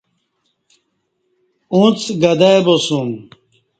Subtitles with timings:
[1.81, 3.09] اڅ گدائی باسوم